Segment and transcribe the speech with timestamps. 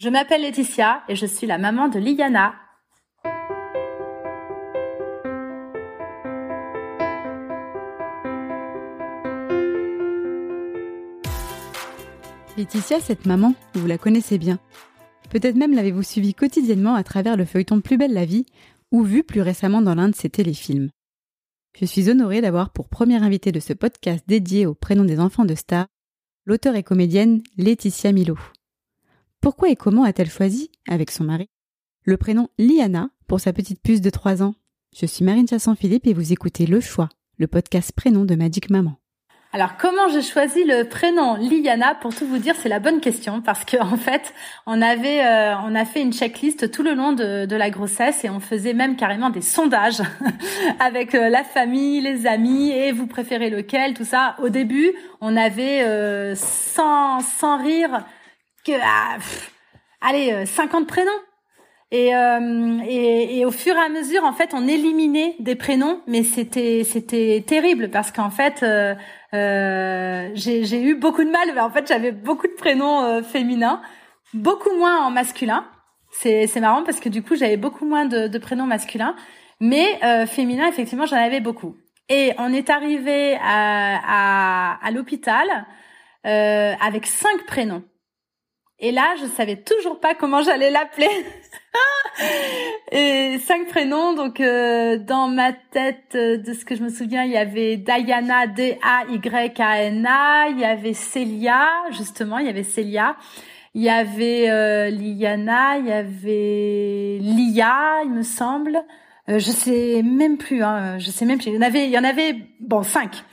[0.00, 2.54] Je m'appelle Laetitia et je suis la maman de Liliana.
[12.56, 14.60] Laetitia, cette maman, vous la connaissez bien.
[15.30, 18.46] Peut-être même l'avez-vous suivie quotidiennement à travers le feuilleton Plus belle la vie
[18.92, 20.90] ou vu plus récemment dans l'un de ses téléfilms.
[21.76, 25.44] Je suis honorée d'avoir pour première invitée de ce podcast dédié au prénom des enfants
[25.44, 25.88] de stars,
[26.46, 28.38] l'auteure et comédienne Laetitia Milo.
[29.40, 31.48] Pourquoi et comment a-t-elle choisi, avec son mari,
[32.04, 34.54] le prénom Liana pour sa petite puce de 3 ans?
[34.96, 38.96] Je suis Marine Chasson-Philippe et vous écoutez Le Choix, le podcast prénom de Magic Maman.
[39.52, 41.94] Alors comment j'ai choisi le prénom Liana?
[41.94, 44.34] Pour tout vous dire, c'est la bonne question parce que en fait,
[44.66, 48.24] on avait, euh, on a fait une checklist tout le long de, de, la grossesse
[48.24, 50.02] et on faisait même carrément des sondages
[50.80, 54.34] avec euh, la famille, les amis et vous préférez lequel, tout ça.
[54.42, 58.04] Au début, on avait euh, sans sans rire
[58.82, 59.18] ah,
[60.00, 61.10] allez 50 prénoms.
[61.90, 66.02] Et, euh, et, et, au fur et à mesure, en fait, on éliminait des prénoms,
[66.06, 68.94] mais c'était c'était terrible parce qu'en fait, euh,
[69.34, 71.58] euh, j'ai eu beaucoup de mal.
[71.58, 73.80] En fait, j'avais beaucoup de prénoms euh, féminins,
[74.34, 75.66] beaucoup moins en masculin.
[76.10, 79.14] C'est marrant parce que du coup, j'avais beaucoup moins de, prénoms masculins,
[79.60, 81.76] mais euh, féminins, effectivement, j'en avais beaucoup.
[82.08, 85.66] Et on est arrivé à, à l'hôpital
[86.24, 87.82] avec cinq prénoms.
[88.80, 91.08] Et là, je savais toujours pas comment j'allais l'appeler.
[92.92, 97.24] et cinq prénoms, donc euh, dans ma tête, euh, de ce que je me souviens,
[97.24, 98.90] il y avait Diana, D-A-Y-A-N-A,
[100.50, 103.16] il y avait Célia, justement, il y avait Célia,
[103.74, 108.84] il y avait euh, Liana, il y avait Lia, il me semble.
[109.26, 111.48] je sais même plus, hein, je sais même plus.
[111.48, 113.24] Il y en avait, il y en avait, bon, cinq.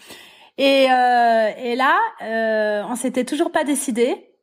[0.58, 4.35] Et, et là, on s'était toujours pas décidé.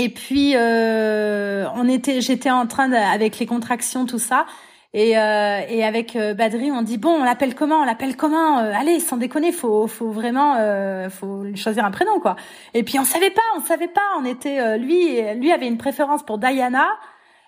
[0.00, 4.46] Et puis euh, on était, j'étais en train de, avec les contractions tout ça,
[4.94, 8.60] et, euh, et avec euh, Badri on dit bon on l'appelle comment, on l'appelle comment,
[8.60, 12.36] euh, allez sans déconner faut faut vraiment euh, faut choisir un prénom quoi.
[12.74, 16.22] Et puis on savait pas, on savait pas, on était lui lui avait une préférence
[16.22, 16.86] pour Diana,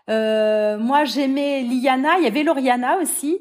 [0.09, 3.39] moi j'aimais Liana, il y avait Loriana aussi.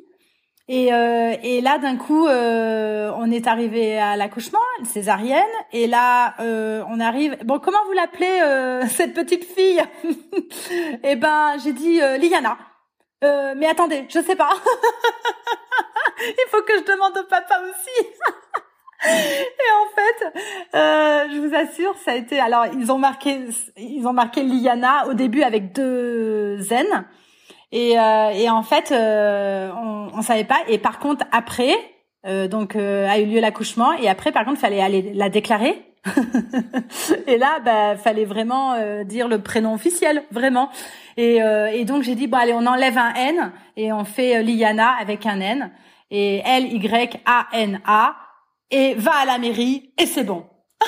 [0.71, 5.41] Et, euh, et là, d'un coup, euh, on est arrivé à l'accouchement, césarienne,
[5.73, 7.35] et là, euh, on arrive.
[7.43, 9.81] Bon, comment vous l'appelez euh, cette petite fille
[11.03, 12.55] Eh ben, j'ai dit euh, Liana.
[13.23, 14.51] Euh, mais attendez, je sais pas.
[16.21, 18.07] Il faut que je demande au papa aussi.
[19.07, 22.39] et en fait, je vous assure, ça a été.
[22.39, 23.39] Alors, ils ont marqué,
[23.77, 27.05] ils ont marqué Liana au début avec deux N.
[27.71, 30.59] Et, euh, et en fait, euh, on, on savait pas.
[30.67, 31.75] Et par contre, après,
[32.25, 33.93] euh, donc euh, a eu lieu l'accouchement.
[33.93, 35.85] Et après, par contre, fallait aller la déclarer.
[37.27, 40.69] et là, bah, fallait vraiment euh, dire le prénom officiel, vraiment.
[41.17, 41.39] Et,
[41.73, 45.25] et donc j'ai dit bon allez, on enlève un N et on fait Liana avec
[45.25, 45.69] un N
[46.11, 48.15] et L Y A N A
[48.71, 50.45] et va à la mairie et c'est bon.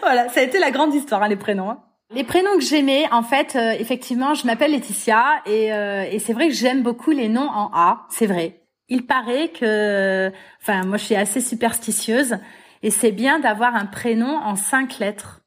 [0.00, 1.68] voilà, ça a été la grande histoire hein, les prénoms.
[1.68, 1.82] Hein.
[2.12, 6.32] Les prénoms que j'aimais, en fait, euh, effectivement, je m'appelle Laetitia et, euh, et c'est
[6.32, 8.62] vrai que j'aime beaucoup les noms en A, c'est vrai.
[8.88, 12.38] Il paraît que, enfin, moi je suis assez superstitieuse
[12.82, 15.42] et c'est bien d'avoir un prénom en cinq lettres.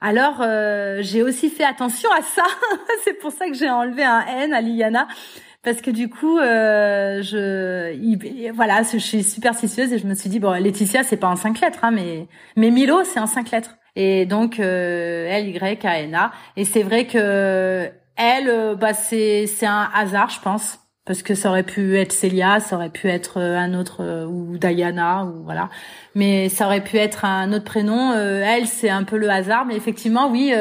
[0.00, 2.42] Alors euh, j'ai aussi fait attention à ça.
[3.04, 5.06] c'est pour ça que j'ai enlevé un N à Liana
[5.64, 10.38] parce que du coup, euh, je, voilà, je suis superstitieuse et je me suis dit
[10.38, 13.76] bon, Laetitia c'est pas en cinq lettres, hein, mais mais Milo c'est en cinq lettres.
[13.96, 16.32] Et donc euh, L Y A N A.
[16.56, 20.80] Et c'est vrai que elle euh, bah c'est c'est un hasard je pense.
[21.06, 24.24] Parce que ça aurait pu être Célia, ça aurait pu être euh, un autre euh,
[24.24, 25.68] ou Diana ou voilà,
[26.14, 28.14] mais ça aurait pu être un autre prénom.
[28.14, 30.54] elle, c'est un peu le hasard, mais effectivement, oui,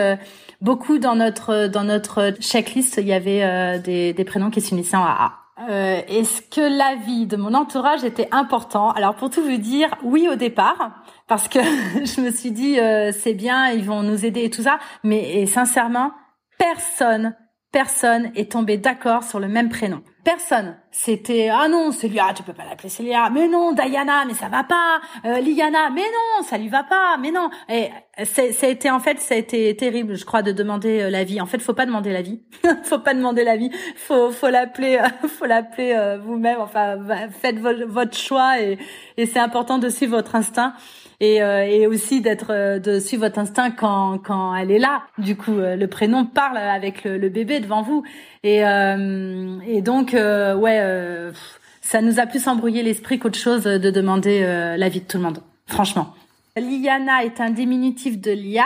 [0.63, 5.05] beaucoup dans notre dans notre checklist, il y avait des, des prénoms qui s'unissaient en
[5.05, 5.43] AA.
[5.69, 8.91] Euh, Est-ce que l'avis de mon entourage était important?
[8.91, 11.59] Alors pour tout vous dire, oui au départ, parce que
[12.05, 15.41] je me suis dit euh, c'est bien, ils vont nous aider et tout ça, mais
[15.41, 16.11] et sincèrement,
[16.57, 17.35] personne,
[17.71, 20.01] personne est tombé d'accord sur le même prénom.
[20.23, 20.77] Personne.
[20.89, 23.29] c'était ah non Célia tu peux pas l'appeler Célia.
[23.29, 25.01] Mais non Diana mais ça va pas.
[25.25, 27.17] Euh, Liana mais non ça lui va pas.
[27.19, 27.49] Mais non.
[27.67, 27.89] Et
[28.23, 31.41] ça a été en fait ça a été terrible je crois de demander euh, l'avis.
[31.41, 32.41] En fait faut pas demander l'avis.
[32.83, 33.69] Faut pas demander l'avis.
[33.95, 36.59] Faut faut l'appeler euh, faut l'appeler euh, vous-même.
[36.61, 36.97] Enfin
[37.41, 38.77] faites votre choix et
[39.17, 40.73] et c'est important de suivre votre instinct
[41.23, 45.03] et, euh, et aussi d'être euh, de suivre votre instinct quand quand elle est là.
[45.17, 48.03] Du coup, euh, le prénom parle avec le, le bébé devant vous
[48.43, 51.31] et et donc ouais,
[51.81, 54.41] ça nous a plus embrouillé l'esprit qu'autre chose de demander
[54.77, 55.39] l'avis de tout le monde.
[55.65, 56.13] Franchement.
[56.57, 58.65] Liana est un diminutif de Liane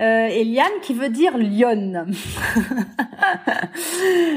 [0.00, 2.06] euh, et Liane qui veut dire lionne.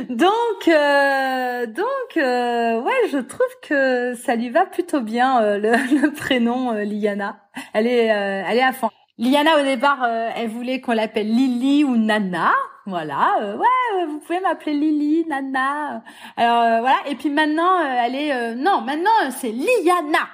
[0.09, 5.71] donc euh, donc euh, ouais, je trouve que ça lui va plutôt bien euh, le,
[6.01, 7.39] le, prénom euh, Liana.
[7.73, 8.89] Elle est elle est à fond.
[9.17, 10.05] Liana au départ,
[10.35, 12.51] elle voulait qu'on l'appelle Lily ou Nana.
[12.85, 16.03] Voilà, ouais, vous pouvez m'appeler Lily, Nana.
[16.35, 20.27] Alors voilà, et puis maintenant elle est non, maintenant c'est Liana.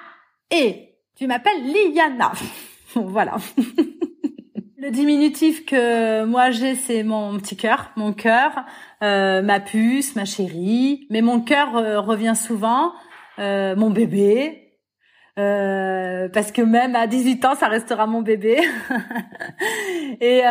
[0.50, 2.32] Et tu m'appelles Liana.
[2.96, 3.36] voilà.
[4.82, 8.50] Le diminutif que moi j'ai, c'est mon petit cœur, mon cœur,
[9.04, 11.06] euh, ma puce, ma chérie.
[11.08, 12.92] Mais mon cœur euh, revient souvent,
[13.38, 14.72] euh, mon bébé,
[15.38, 18.58] euh, parce que même à 18 ans, ça restera mon bébé.
[20.20, 20.42] et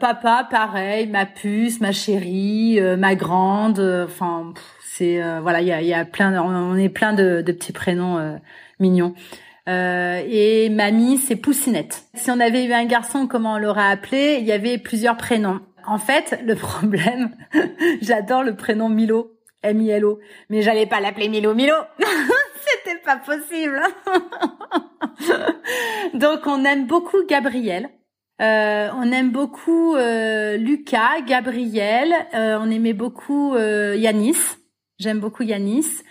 [0.00, 3.78] papa, pareil, ma puce, ma chérie, ma grande.
[4.08, 4.52] Enfin,
[4.82, 8.40] c'est voilà, il y a, plein, on est plein de petits prénoms
[8.80, 9.14] mignons.
[9.68, 12.04] Euh, et mamie, c'est Poussinette.
[12.14, 15.60] Si on avait eu un garçon, comment on l'aurait appelé Il y avait plusieurs prénoms.
[15.86, 17.36] En fait, le problème,
[18.00, 19.32] j'adore le prénom Milo,
[19.62, 21.74] M-I-L-O, mais j'allais pas l'appeler Milo Milo.
[22.84, 23.80] C'était pas possible.
[26.14, 27.90] Donc on aime beaucoup Gabriel.
[28.40, 32.12] Euh, on aime beaucoup euh, Lucas, Gabriel.
[32.34, 34.36] Euh, on aimait beaucoup euh, Yanis.
[34.98, 36.02] J'aime beaucoup Yanis.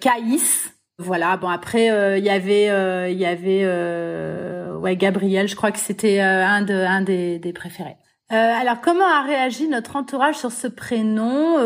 [0.00, 0.75] Caïs.
[0.98, 1.36] Voilà.
[1.36, 5.46] Bon après, euh, il y avait, euh, il y avait, euh, ouais, Gabriel.
[5.46, 7.96] Je crois que c'était un de, un des, des préférés.
[8.30, 11.56] alors, comment a réagi notre entourage sur ce prénom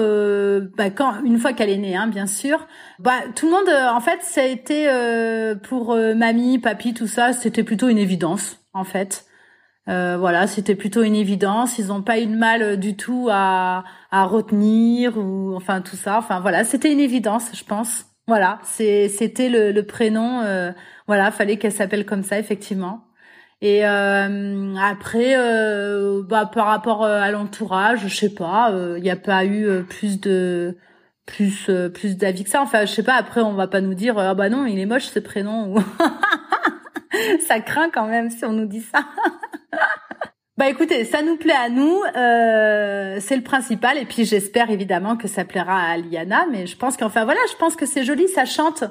[0.76, 2.66] bah, quand une fois qu'elle est née, hein, bien sûr.
[2.98, 4.88] Bah, tout le monde, en fait, ça a été
[5.62, 9.26] pour mamie, papy, tout ça, c'était plutôt une évidence, en fait.
[9.86, 11.78] voilà, c'était plutôt une évidence.
[11.78, 16.18] Ils n'ont pas eu de mal du tout à, à retenir ou enfin tout ça.
[16.18, 18.09] Enfin voilà, c'était une évidence, je pense.
[18.30, 20.42] Voilà, c'était le, le, prénom.
[20.42, 20.70] Euh,
[21.08, 23.02] voilà, fallait qu'elle s'appelle comme ça effectivement.
[23.60, 29.10] Et euh, après, euh, bah, par rapport euh, à l'entourage, je sais pas, il n'y
[29.10, 30.76] a pas eu plus de
[31.26, 32.62] plus plus d'avis que ça.
[32.62, 33.14] Enfin, je sais pas.
[33.14, 35.74] Après, on va pas nous dire ah bah non, il est moche ce prénom.
[37.48, 39.00] ça craint quand même si on nous dit ça.
[40.60, 43.96] Bah écoutez, ça nous plaît à nous, euh, c'est le principal.
[43.96, 46.44] Et puis j'espère évidemment que ça plaira à Liana.
[46.52, 48.84] Mais je pense qu'enfin voilà, je pense que c'est joli, ça chante.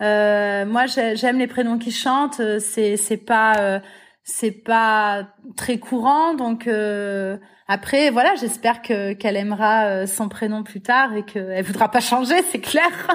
[0.00, 2.40] Euh, moi j'aime les prénoms qui chantent.
[2.60, 3.80] C'est c'est pas euh,
[4.24, 5.28] c'est pas
[5.58, 6.32] très courant.
[6.32, 7.36] Donc euh,
[7.68, 12.00] après voilà, j'espère que qu'elle aimera euh, son prénom plus tard et qu'elle voudra pas
[12.00, 12.40] changer.
[12.50, 13.08] C'est clair,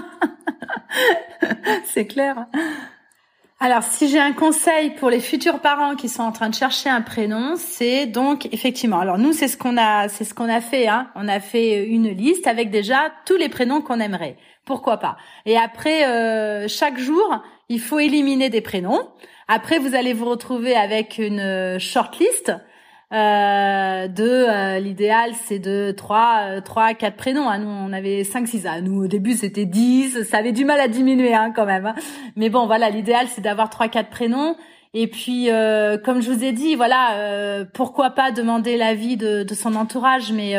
[1.86, 2.46] c'est clair.
[3.58, 6.90] Alors, si j'ai un conseil pour les futurs parents qui sont en train de chercher
[6.90, 9.00] un prénom, c'est donc effectivement.
[9.00, 10.90] Alors nous, c'est ce qu'on a, c'est ce qu'on a fait.
[10.90, 11.08] Hein.
[11.16, 14.36] On a fait une liste avec déjà tous les prénoms qu'on aimerait.
[14.66, 15.16] Pourquoi pas?
[15.46, 19.10] Et après, euh, chaque jour, il faut éliminer des prénoms.
[19.48, 22.52] Après, vous allez vous retrouver avec une shortlist
[23.16, 27.60] euh, de euh, l'idéal c'est de trois euh, quatre prénoms hein.
[27.60, 28.66] nous on avait cinq six.
[28.66, 31.86] À nous au début c'était 10 ça avait du mal à diminuer hein, quand même
[31.86, 31.96] hein.
[32.36, 34.58] mais bon voilà l'idéal c'est d'avoir trois quatre prénoms.
[34.94, 39.54] Et puis euh, comme je vous ai dit voilà pourquoi pas demander l'avis de, de
[39.54, 40.34] son entourage.
[40.34, 40.56] Mais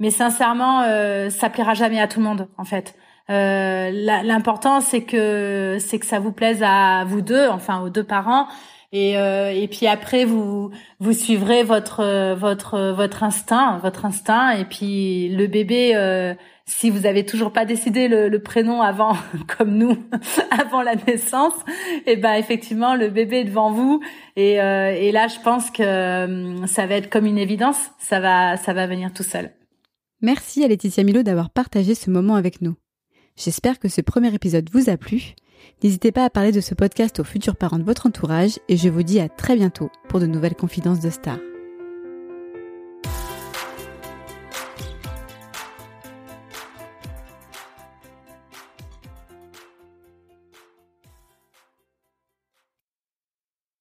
[0.00, 0.82] mais sincèrement
[1.30, 2.96] ça plaira jamais à tout le monde en fait.
[3.28, 8.48] L'important c'est que c'est que ça vous plaise à vous deux enfin aux deux parents
[8.92, 14.64] et, euh, et puis après vous vous suivrez votre votre votre instinct votre instinct et
[14.64, 16.34] puis le bébé euh,
[16.70, 19.16] si vous avez toujours pas décidé le, le prénom avant
[19.58, 19.96] comme nous
[20.50, 21.54] avant la naissance
[22.06, 24.00] et eh ben effectivement le bébé est devant vous
[24.36, 28.20] et euh, et là je pense que euh, ça va être comme une évidence ça
[28.20, 29.52] va ça va venir tout seul.
[30.22, 32.74] Merci à Laetitia Milo d'avoir partagé ce moment avec nous.
[33.36, 35.34] J'espère que ce premier épisode vous a plu
[35.82, 38.88] N'hésitez pas à parler de ce podcast aux futurs parents de votre entourage et je
[38.88, 41.49] vous dis à très bientôt pour de nouvelles confidences de stars.